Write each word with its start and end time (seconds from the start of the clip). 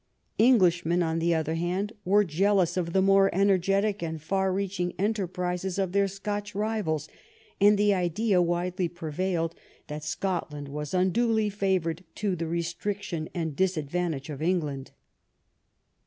Englishmen^ 0.39 1.05
on 1.05 1.19
the 1.19 1.35
other 1.35 1.53
hand, 1.53 1.93
were 2.03 2.23
jealous 2.23 2.75
of 2.75 2.91
the 2.91 3.03
more 3.03 3.29
energetic 3.35 4.01
and 4.01 4.19
far 4.19 4.51
reaching 4.51 4.93
enterprises 4.97 5.77
of 5.77 5.91
their 5.91 6.07
Scotch 6.07 6.55
rivals, 6.55 7.07
and 7.59 7.77
the 7.77 7.93
idea 7.93 8.41
widely 8.41 8.87
prevailed 8.87 9.53
that 9.89 10.03
Scotland 10.03 10.69
was 10.69 10.95
unduly 10.95 11.51
favored 11.51 12.03
to 12.15 12.35
the 12.35 12.47
restriction 12.47 13.29
and 13.35 13.55
disadvantage 13.55 14.31
of 14.31 14.41
England. 14.41 14.89